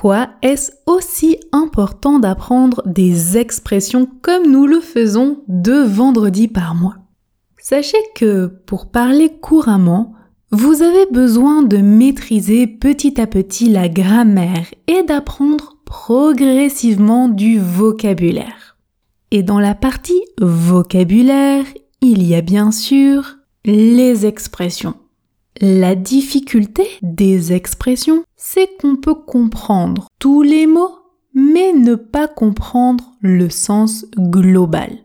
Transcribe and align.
Pourquoi 0.00 0.28
est-ce 0.42 0.70
aussi 0.86 1.40
important 1.50 2.20
d'apprendre 2.20 2.84
des 2.86 3.36
expressions 3.36 4.08
comme 4.22 4.48
nous 4.48 4.64
le 4.64 4.78
faisons 4.78 5.42
deux 5.48 5.84
vendredis 5.84 6.46
par 6.46 6.76
mois? 6.76 6.98
Sachez 7.58 7.98
que 8.14 8.46
pour 8.64 8.92
parler 8.92 9.28
couramment, 9.40 10.14
vous 10.52 10.82
avez 10.82 11.06
besoin 11.10 11.64
de 11.64 11.78
maîtriser 11.78 12.68
petit 12.68 13.20
à 13.20 13.26
petit 13.26 13.68
la 13.70 13.88
grammaire 13.88 14.72
et 14.86 15.02
d'apprendre 15.02 15.78
progressivement 15.84 17.28
du 17.28 17.58
vocabulaire. 17.58 18.76
Et 19.32 19.42
dans 19.42 19.58
la 19.58 19.74
partie 19.74 20.22
vocabulaire, 20.40 21.64
il 22.02 22.22
y 22.22 22.36
a 22.36 22.40
bien 22.40 22.70
sûr 22.70 23.38
les 23.64 24.26
expressions. 24.26 24.94
La 25.60 25.96
difficulté 25.96 26.86
des 27.02 27.52
expressions, 27.52 28.22
c'est 28.36 28.68
qu'on 28.80 28.94
peut 28.94 29.16
comprendre 29.16 30.06
tous 30.20 30.42
les 30.42 30.68
mots, 30.68 30.94
mais 31.34 31.72
ne 31.72 31.96
pas 31.96 32.28
comprendre 32.28 33.16
le 33.22 33.50
sens 33.50 34.06
global. 34.16 34.98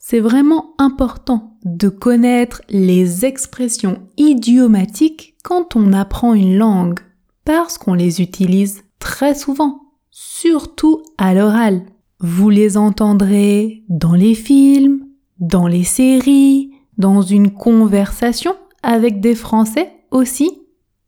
C'est 0.00 0.18
vraiment 0.18 0.74
important 0.78 1.56
de 1.64 1.88
connaître 1.88 2.60
les 2.68 3.24
expressions 3.24 4.00
idiomatiques 4.16 5.36
quand 5.44 5.76
on 5.76 5.92
apprend 5.92 6.34
une 6.34 6.56
langue, 6.56 6.98
parce 7.44 7.78
qu'on 7.78 7.94
les 7.94 8.20
utilise 8.20 8.82
très 8.98 9.36
souvent, 9.36 9.80
surtout 10.10 11.04
à 11.18 11.34
l'oral. 11.34 11.82
Vous 12.18 12.50
les 12.50 12.76
entendrez 12.76 13.84
dans 13.88 14.14
les 14.14 14.34
films, 14.34 15.06
dans 15.38 15.68
les 15.68 15.84
séries, 15.84 16.72
dans 16.98 17.22
une 17.22 17.52
conversation 17.52 18.56
avec 18.82 19.20
des 19.20 19.36
Français 19.36 19.92
aussi. 20.10 20.62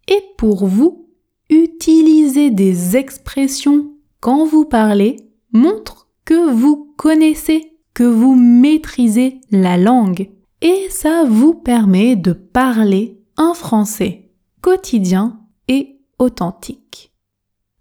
Et 0.08 0.22
pour 0.36 0.66
vous, 0.66 1.08
utiliser 1.50 2.50
des 2.50 2.96
expressions 2.96 3.92
quand 4.20 4.44
vous 4.44 4.64
parlez 4.64 5.16
montre 5.52 6.08
que 6.24 6.50
vous 6.50 6.94
connaissez, 6.96 7.78
que 7.94 8.04
vous 8.04 8.34
maîtrisez 8.34 9.40
la 9.50 9.76
langue. 9.76 10.30
Et 10.60 10.88
ça 10.90 11.24
vous 11.24 11.54
permet 11.54 12.16
de 12.16 12.32
parler 12.32 13.20
un 13.36 13.54
français 13.54 14.30
quotidien 14.60 15.40
et 15.68 16.00
authentique. 16.18 17.12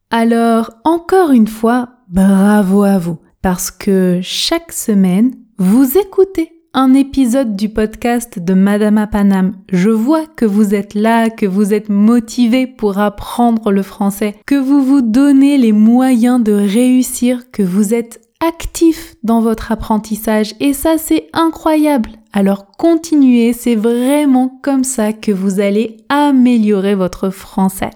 Alors, 0.09 0.72
encore 0.83 1.31
une 1.31 1.47
fois, 1.47 1.89
bravo 2.09 2.83
à 2.83 2.97
vous, 2.97 3.19
parce 3.41 3.72
que 3.72 4.19
chaque 4.22 4.72
semaine, 4.72 5.35
vous 5.58 5.97
écoutez 5.97 6.61
un 6.73 6.94
épisode 6.94 7.58
du 7.58 7.67
podcast 7.67 8.39
de 8.39 8.53
Madame 8.53 8.97
à 8.97 9.05
Paname. 9.05 9.55
Je 9.73 9.89
vois 9.89 10.25
que 10.25 10.45
vous 10.45 10.73
êtes 10.73 10.94
là, 10.94 11.30
que 11.30 11.45
vous 11.45 11.73
êtes 11.73 11.89
motivé 11.89 12.66
pour 12.66 12.97
apprendre 12.97 13.72
le 13.72 13.83
français, 13.83 14.38
que 14.45 14.55
vous 14.55 14.81
vous 14.81 15.02
donnez 15.02 15.58
les 15.58 15.73
moyens 15.73 16.41
de 16.41 16.53
réussir, 16.53 17.51
que 17.51 17.62
vous 17.62 17.94
êtes 17.94 18.22
actif 18.40 19.16
dans 19.22 19.41
votre 19.41 19.73
apprentissage 19.73 20.56
et 20.62 20.72
ça 20.72 20.97
c'est 20.97 21.28
incroyable. 21.34 22.12
Alors 22.31 22.72
continuez, 22.78 23.51
c'est 23.51 23.75
vraiment 23.75 24.57
comme 24.63 24.85
ça 24.85 25.12
que 25.12 25.34
vous 25.34 25.59
allez 25.59 25.97
améliorer 26.07 26.96
votre 26.96 27.31
français. 27.31 27.91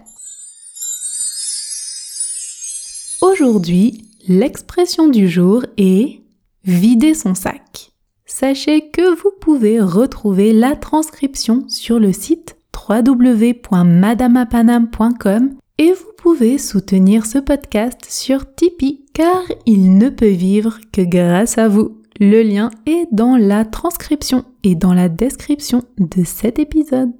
Aujourd'hui, 3.22 4.10
l'expression 4.28 5.08
du 5.08 5.30
jour 5.30 5.66
est 5.78 6.20
vider 6.66 7.14
son 7.14 7.36
sac 7.36 7.95
sachez 8.26 8.90
que 8.90 9.16
vous 9.16 9.32
pouvez 9.40 9.80
retrouver 9.80 10.54
la 10.54 10.76
transcription 10.76 11.66
sur 11.68 12.00
le 12.00 12.14
site 12.14 12.58
www.madamapanam.com 12.90 15.56
et 15.78 15.92
vous 15.92 16.12
pouvez 16.18 16.58
soutenir 16.58 17.26
ce 17.26 17.38
podcast 17.38 18.00
sur 18.08 18.54
Tipeee 18.56 19.06
car 19.14 19.44
il 19.66 19.98
ne 19.98 20.10
peut 20.10 20.28
vivre 20.28 20.80
que 20.92 21.02
grâce 21.02 21.58
à 21.58 21.68
vous. 21.68 22.02
Le 22.20 22.44
lien 22.44 22.72
est 22.86 23.08
dans 23.12 23.36
la 23.36 23.66
transcription 23.66 24.46
et 24.64 24.76
dans 24.76 24.94
la 24.94 25.10
description 25.10 25.84
de 25.98 26.24
cet 26.24 26.60
épisode. 26.60 27.14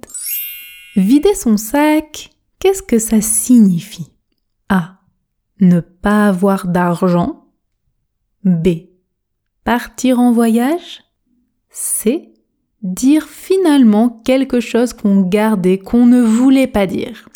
Vider 0.96 1.34
son 1.34 1.58
sac, 1.58 2.30
qu'est-ce 2.58 2.82
que 2.82 2.98
ça 2.98 3.20
signifie? 3.20 4.10
A. 4.70 5.00
Ne 5.60 5.80
pas 5.80 6.28
avoir 6.28 6.66
d'argent. 6.66 7.44
B. 8.44 8.68
Partir 9.66 10.20
en 10.20 10.30
voyage 10.30 11.02
c'est 11.70 12.32
dire 12.82 13.26
finalement 13.26 14.22
quelque 14.24 14.60
chose 14.60 14.92
qu'on 14.92 15.22
gardait, 15.22 15.78
qu'on 15.78 16.06
ne 16.06 16.22
voulait 16.22 16.68
pas 16.68 16.86
dire. 16.86 17.28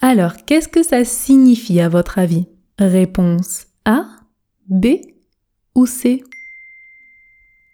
Alors, 0.00 0.44
qu'est-ce 0.46 0.66
que 0.66 0.82
ça 0.82 1.04
signifie 1.04 1.80
à 1.80 1.88
votre 1.88 2.18
avis? 2.18 2.46
Réponse 2.76 3.66
A, 3.84 4.06
B 4.66 4.96
ou 5.76 5.86
C? 5.86 6.24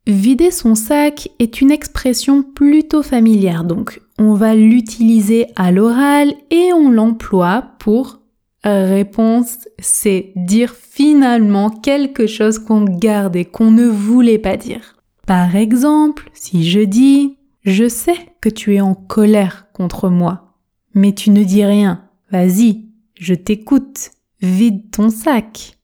Vider 0.07 0.51
son 0.51 0.75
sac 0.75 1.31
est 1.39 1.63
une 1.63 1.71
expression 1.71 2.43
plutôt 2.43 3.03
familière, 3.03 3.65
donc 3.65 4.03
on 4.19 4.35
va 4.35 4.55
l'utiliser 4.55 5.47
à 5.57 5.73
l'oral 5.73 6.35
et 6.51 6.75
on 6.75 6.91
l'emploie 6.91 7.63
pour 7.79 8.21
Réponse 8.65 9.69
c'est 9.79 10.33
dire 10.37 10.75
finalement 10.75 11.71
quelque 11.71 12.27
chose 12.27 12.59
qu'on 12.59 12.85
garde 12.85 13.37
et 13.37 13.45
qu'on 13.45 13.71
ne 13.71 13.87
voulait 13.87 14.39
pas 14.39 14.57
dire. 14.57 14.97
Par 15.27 15.57
exemple, 15.57 16.31
si 16.35 16.69
je 16.69 16.81
dis 16.81 17.37
Je 17.63 17.89
sais 17.89 18.17
que 18.41 18.49
tu 18.49 18.75
es 18.75 18.81
en 18.81 18.95
colère 18.95 19.67
contre 19.73 20.09
moi, 20.09 20.55
mais 20.95 21.13
tu 21.13 21.31
ne 21.31 21.45
dis 21.45 21.65
rien. 21.65 22.05
Vas-y, 22.31 22.87
je 23.15 23.35
t'écoute. 23.35 24.11
Vide 24.41 24.91
ton 24.93 25.11
sac. 25.11 25.79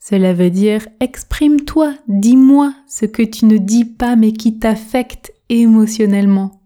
Cela 0.00 0.34
veut 0.34 0.50
dire 0.50 0.88
exprime-toi, 0.98 1.94
dis-moi 2.08 2.74
ce 2.88 3.06
que 3.06 3.22
tu 3.22 3.46
ne 3.46 3.56
dis 3.56 3.84
pas 3.84 4.16
mais 4.16 4.32
qui 4.32 4.58
t'affecte 4.58 5.32
émotionnellement. 5.48 6.62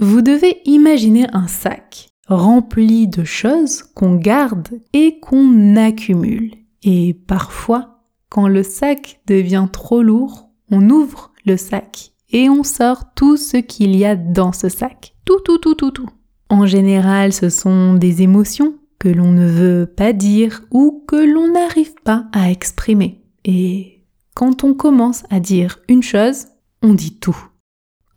Vous 0.00 0.22
devez 0.22 0.60
imaginer 0.64 1.26
un 1.32 1.46
sac 1.46 2.08
rempli 2.26 3.06
de 3.08 3.24
choses 3.24 3.82
qu'on 3.82 4.14
garde 4.14 4.68
et 4.92 5.20
qu'on 5.20 5.76
accumule. 5.76 6.54
Et 6.82 7.14
parfois, 7.14 8.02
quand 8.28 8.48
le 8.48 8.62
sac 8.62 9.20
devient 9.26 9.68
trop 9.72 10.02
lourd, 10.02 10.50
on 10.70 10.88
ouvre 10.90 11.32
le 11.46 11.56
sac 11.56 12.12
et 12.30 12.48
on 12.50 12.64
sort 12.64 13.14
tout 13.14 13.36
ce 13.36 13.56
qu'il 13.58 13.94
y 13.96 14.04
a 14.04 14.16
dans 14.16 14.52
ce 14.52 14.68
sac. 14.68 15.14
Tout, 15.24 15.40
tout, 15.44 15.58
tout, 15.58 15.74
tout, 15.74 15.90
tout. 15.90 16.08
En 16.48 16.66
général, 16.66 17.32
ce 17.32 17.48
sont 17.48 17.94
des 17.94 18.22
émotions 18.22 18.74
que 18.98 19.08
l'on 19.08 19.32
ne 19.32 19.46
veut 19.46 19.86
pas 19.86 20.12
dire 20.12 20.62
ou 20.70 21.04
que 21.06 21.16
l'on 21.16 21.52
n'arrive 21.52 21.94
pas 22.04 22.26
à 22.32 22.50
exprimer. 22.50 23.22
Et 23.44 24.04
quand 24.34 24.64
on 24.64 24.74
commence 24.74 25.24
à 25.30 25.40
dire 25.40 25.78
une 25.88 26.02
chose, 26.02 26.46
on 26.82 26.94
dit 26.94 27.18
tout. 27.18 27.36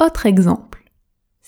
Autre 0.03 0.25
exemple. 0.25 0.66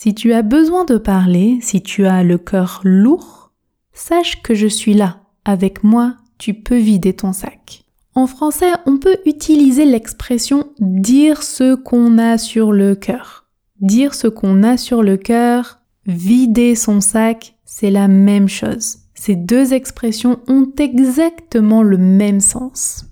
Si 0.01 0.15
tu 0.15 0.31
as 0.31 0.43
besoin 0.43 0.85
de 0.85 0.97
parler, 0.97 1.57
si 1.61 1.81
tu 1.81 2.05
as 2.05 2.23
le 2.23 2.37
cœur 2.37 2.79
lourd, 2.85 3.51
sache 3.91 4.41
que 4.41 4.55
je 4.55 4.67
suis 4.67 4.93
là. 4.93 5.23
Avec 5.43 5.83
moi, 5.83 6.15
tu 6.37 6.53
peux 6.53 6.77
vider 6.77 7.11
ton 7.11 7.33
sac. 7.33 7.83
En 8.15 8.25
français, 8.25 8.71
on 8.85 8.97
peut 8.97 9.17
utiliser 9.25 9.83
l'expression 9.83 10.69
dire 10.79 11.43
ce 11.43 11.75
qu'on 11.75 12.17
a 12.17 12.37
sur 12.37 12.71
le 12.71 12.95
cœur. 12.95 13.49
Dire 13.81 14.13
ce 14.13 14.27
qu'on 14.27 14.63
a 14.63 14.77
sur 14.77 15.03
le 15.03 15.17
cœur, 15.17 15.79
vider 16.05 16.75
son 16.75 17.01
sac, 17.01 17.57
c'est 17.65 17.91
la 17.91 18.07
même 18.07 18.47
chose. 18.47 18.99
Ces 19.15 19.35
deux 19.35 19.73
expressions 19.73 20.39
ont 20.47 20.71
exactement 20.77 21.83
le 21.83 21.97
même 21.97 22.39
sens. 22.39 23.03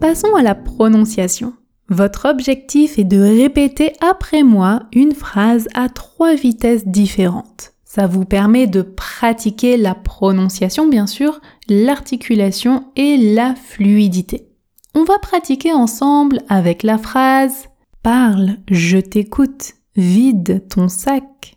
Passons 0.00 0.34
à 0.34 0.42
la 0.42 0.56
prononciation. 0.56 1.52
Votre 1.88 2.28
objectif 2.28 2.98
est 2.98 3.04
de 3.04 3.20
répéter 3.20 3.92
après 4.00 4.42
moi 4.42 4.84
une 4.92 5.14
phrase 5.14 5.68
à 5.74 5.88
trois 5.88 6.34
vitesses 6.34 6.86
différentes. 6.86 7.72
Ça 7.84 8.06
vous 8.06 8.24
permet 8.24 8.66
de 8.66 8.82
pratiquer 8.82 9.76
la 9.76 9.94
prononciation, 9.94 10.88
bien 10.88 11.06
sûr, 11.06 11.40
l'articulation 11.68 12.86
et 12.96 13.16
la 13.16 13.54
fluidité. 13.54 14.48
On 14.94 15.04
va 15.04 15.18
pratiquer 15.18 15.72
ensemble 15.72 16.40
avec 16.48 16.82
la 16.82 16.98
phrase 16.98 17.68
Parle, 18.02 18.58
je 18.70 18.98
t'écoute, 18.98 19.74
vide 19.96 20.66
ton 20.68 20.88
sac. 20.88 21.56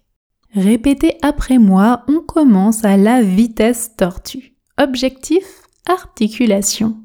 Répétez 0.53 1.17
après 1.21 1.57
moi, 1.57 2.03
on 2.07 2.19
commence 2.21 2.85
à 2.85 2.97
la 2.97 3.21
vitesse 3.21 3.95
tortue. 3.97 4.55
Objectif, 4.77 5.63
articulation. 5.87 6.97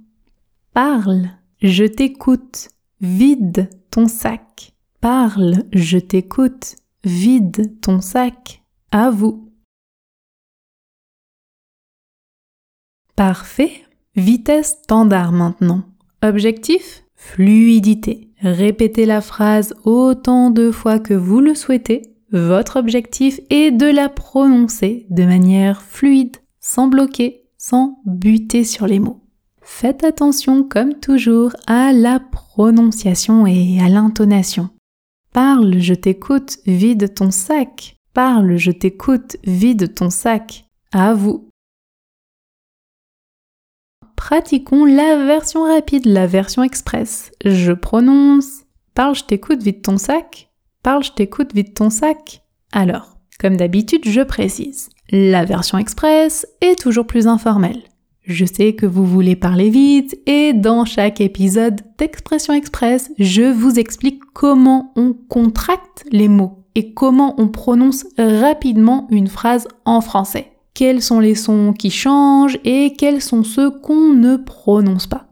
Parle, 0.74 1.30
je 1.60 1.84
t'écoute, 1.84 2.68
vide 3.02 3.68
ton 3.90 4.06
sac. 4.06 4.72
Parle, 5.00 5.64
je 5.72 5.98
t'écoute, 5.98 6.76
vide 7.04 7.80
ton 7.80 8.00
sac. 8.00 8.62
À 8.92 9.10
vous. 9.10 9.52
Parfait. 13.16 13.72
Vitesse 14.14 14.78
standard 14.84 15.32
maintenant. 15.32 15.82
Objectif? 16.22 17.04
Fluidité. 17.14 18.30
Répétez 18.40 19.06
la 19.06 19.20
phrase 19.20 19.74
autant 19.84 20.50
de 20.50 20.70
fois 20.70 20.98
que 20.98 21.14
vous 21.14 21.40
le 21.40 21.54
souhaitez. 21.54 22.02
Votre 22.30 22.78
objectif 22.78 23.40
est 23.50 23.70
de 23.70 23.86
la 23.86 24.08
prononcer 24.08 25.06
de 25.10 25.24
manière 25.24 25.82
fluide, 25.82 26.36
sans 26.60 26.88
bloquer, 26.88 27.48
sans 27.58 28.00
buter 28.04 28.64
sur 28.64 28.86
les 28.86 28.98
mots. 28.98 29.21
Faites 29.62 30.04
attention, 30.04 30.64
comme 30.64 30.94
toujours, 30.94 31.52
à 31.66 31.92
la 31.92 32.20
prononciation 32.20 33.46
et 33.46 33.80
à 33.80 33.88
l'intonation. 33.88 34.70
Parle, 35.32 35.78
je 35.78 35.94
t'écoute, 35.94 36.58
vide 36.66 37.14
ton 37.14 37.30
sac. 37.30 37.96
Parle, 38.12 38.56
je 38.56 38.70
t'écoute, 38.70 39.36
vide 39.44 39.94
ton 39.94 40.10
sac. 40.10 40.66
À 40.92 41.14
vous 41.14 41.48
pratiquons 44.22 44.84
la 44.84 45.26
version 45.26 45.64
rapide, 45.64 46.06
la 46.06 46.28
version 46.28 46.62
express. 46.62 47.32
Je 47.44 47.72
prononce. 47.72 48.62
Parle, 48.94 49.16
je 49.16 49.24
t'écoute, 49.24 49.62
vite 49.64 49.82
ton 49.82 49.98
sac. 49.98 50.48
Parle, 50.84 51.02
je 51.02 51.10
t'écoute, 51.10 51.52
vite 51.52 51.74
ton 51.74 51.90
sac. 51.90 52.44
Alors, 52.70 53.18
comme 53.40 53.56
d'habitude, 53.56 54.08
je 54.08 54.20
précise. 54.20 54.90
La 55.10 55.44
version 55.44 55.76
express 55.76 56.46
est 56.60 56.80
toujours 56.80 57.06
plus 57.06 57.26
informelle. 57.26 57.82
Je 58.24 58.44
sais 58.44 58.74
que 58.74 58.86
vous 58.86 59.04
voulez 59.04 59.36
parler 59.36 59.70
vite 59.70 60.18
et 60.26 60.52
dans 60.52 60.84
chaque 60.84 61.20
épisode 61.20 61.80
d'Expression 61.98 62.54
Express, 62.54 63.10
je 63.18 63.42
vous 63.42 63.78
explique 63.78 64.20
comment 64.32 64.92
on 64.96 65.12
contracte 65.12 66.04
les 66.10 66.28
mots 66.28 66.64
et 66.74 66.92
comment 66.94 67.34
on 67.38 67.48
prononce 67.48 68.06
rapidement 68.16 69.06
une 69.10 69.28
phrase 69.28 69.66
en 69.84 70.00
français 70.00 70.52
quels 70.74 71.02
sont 71.02 71.20
les 71.20 71.34
sons 71.34 71.74
qui 71.78 71.90
changent 71.90 72.58
et 72.64 72.94
quels 72.96 73.20
sont 73.20 73.44
ceux 73.44 73.70
qu'on 73.70 74.14
ne 74.14 74.36
prononce 74.36 75.06
pas. 75.06 75.26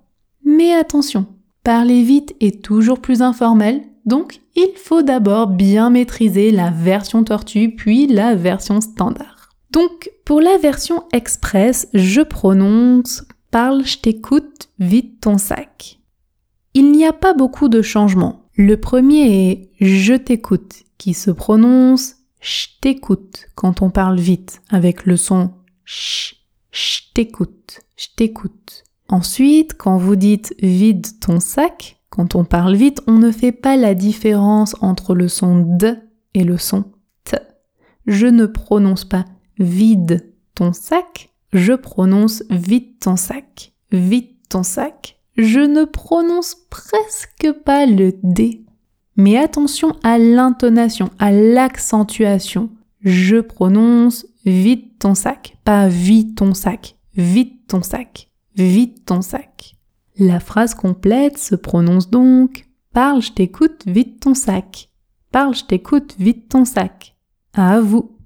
Mais 0.45 0.73
attention, 0.75 1.27
parler 1.65 2.03
vite 2.03 2.35
est 2.41 2.63
toujours 2.63 3.01
plus 3.01 3.23
informel, 3.23 3.83
donc 4.05 4.41
il 4.57 4.73
faut 4.77 5.03
d'abord 5.03 5.47
bien 5.47 5.91
maîtriser 5.91 6.51
la 6.51 6.71
version 6.71 7.25
tortue 7.25 7.75
puis 7.75 8.07
la 8.07 8.35
version 8.35 8.81
standard. 8.81 9.51
Donc 9.71 10.11
pour 10.31 10.41
la 10.41 10.59
version 10.59 11.03
express, 11.13 11.89
je 11.93 12.21
prononce 12.21 13.25
parle, 13.51 13.85
je 13.85 13.99
t'écoute, 13.99 14.69
vite 14.79 15.23
ton 15.23 15.39
sac. 15.39 15.99
Il 16.73 16.93
n'y 16.93 17.05
a 17.05 17.13
pas 17.13 17.35
beaucoup 17.35 17.69
de 17.69 17.83
changements. 17.83 18.45
Le 18.55 18.77
premier 18.77 19.51
est 19.51 19.73
je 19.81 20.15
t'écoute 20.15 20.85
qui 20.99 21.15
se 21.15 21.33
prononce 21.33 22.15
je 22.39 22.69
t'écoute 22.81 23.49
quand 23.57 23.83
on 23.83 23.91
parle 23.91 24.21
vite 24.21 24.63
avec 24.71 25.05
le 25.05 25.17
son 25.17 25.51
ch, 25.85 26.47
je 26.71 27.13
t'écoute, 27.13 27.81
je 27.97 28.07
t'écoute. 28.17 28.85
Ensuite, 29.09 29.77
quand 29.77 29.97
vous 29.97 30.15
dites 30.15 30.55
vide 30.63 31.09
ton 31.19 31.41
sac, 31.41 32.01
quand 32.09 32.37
on 32.37 32.45
parle 32.45 32.77
vite, 32.77 33.03
on 33.09 33.19
ne 33.19 33.33
fait 33.33 33.51
pas 33.51 33.77
la 33.77 33.97
différence 33.97 34.77
entre 34.81 35.17
le 35.17 35.27
son 35.27 35.59
d 35.59 35.95
et 36.35 36.45
le 36.45 36.57
son 36.57 36.85
t. 37.25 37.37
Je 38.07 38.29
ne 38.29 38.47
prononce 38.47 39.05
pas 39.05 39.25
vide 39.61 40.35
ton 40.57 40.73
sac, 40.73 41.31
je 41.53 41.75
prononce 41.75 42.43
vide 42.51 42.99
ton 42.99 43.15
sac, 43.17 43.73
vide 43.93 44.35
ton 44.49 44.65
sac. 44.65 45.17
Je 45.37 45.61
ne 45.61 45.85
prononce 45.85 46.57
presque 46.69 47.53
pas 47.65 47.87
le 47.87 48.13
d 48.23 48.65
mais 49.21 49.37
attention 49.37 49.97
à 50.03 50.19
l'intonation, 50.19 51.11
à 51.19 51.31
l'accentuation. 51.31 52.71
Je 53.03 53.37
prononce 53.37 54.27
vite 54.47 54.99
ton 54.99 55.15
sac, 55.15 55.59
pas 55.65 55.89
vite 55.89 56.39
ton 56.39 56.55
sac, 56.55 56.97
vite 57.15 57.67
ton 57.69 57.83
sac, 57.83 58.31
vite 58.57 59.05
ton 59.05 59.21
sac. 59.21 59.77
La 60.19 60.41
phrase 60.41 60.75
complète 60.75 61.39
se 61.39 61.55
prononce 61.55 62.11
donc 62.11 62.67
Parle, 62.93 63.23
je 63.23 63.33
t'écoute, 63.33 63.85
vite 63.87 64.21
ton 64.21 64.35
sac. 64.35 64.91
Parle, 65.31 65.55
je 65.55 65.65
t'écoute, 65.65 66.17
vite 66.19 66.49
ton 66.49 66.65
sac. 66.65 67.15
À 67.53 67.81
vous. 67.81 68.17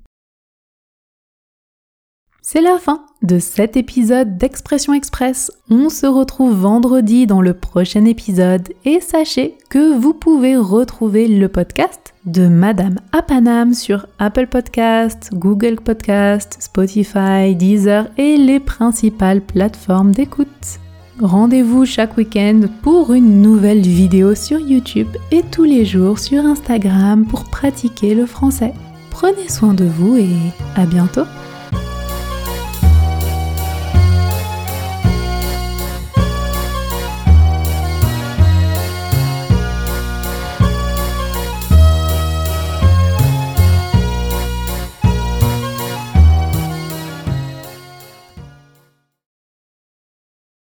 C'est 2.46 2.60
la 2.60 2.78
fin 2.78 3.06
de 3.22 3.38
cet 3.38 3.74
épisode 3.74 4.36
d'Expression 4.36 4.92
Express. 4.92 5.50
On 5.70 5.88
se 5.88 6.04
retrouve 6.04 6.54
vendredi 6.54 7.26
dans 7.26 7.40
le 7.40 7.54
prochain 7.54 8.04
épisode 8.04 8.68
et 8.84 9.00
sachez 9.00 9.56
que 9.70 9.96
vous 9.96 10.12
pouvez 10.12 10.54
retrouver 10.54 11.26
le 11.26 11.48
podcast 11.48 12.12
de 12.26 12.46
Madame 12.46 13.00
Apanam 13.12 13.72
sur 13.72 14.06
Apple 14.18 14.46
Podcast, 14.46 15.30
Google 15.32 15.76
Podcast, 15.76 16.58
Spotify, 16.60 17.56
Deezer 17.56 18.08
et 18.18 18.36
les 18.36 18.60
principales 18.60 19.40
plateformes 19.40 20.12
d'écoute. 20.12 20.78
Rendez-vous 21.20 21.86
chaque 21.86 22.18
week-end 22.18 22.60
pour 22.82 23.14
une 23.14 23.40
nouvelle 23.40 23.80
vidéo 23.80 24.34
sur 24.34 24.60
YouTube 24.60 25.08
et 25.30 25.44
tous 25.50 25.64
les 25.64 25.86
jours 25.86 26.18
sur 26.18 26.44
Instagram 26.44 27.24
pour 27.24 27.44
pratiquer 27.44 28.14
le 28.14 28.26
français. 28.26 28.74
Prenez 29.10 29.48
soin 29.48 29.72
de 29.72 29.86
vous 29.86 30.18
et 30.18 30.28
à 30.76 30.84
bientôt 30.84 31.24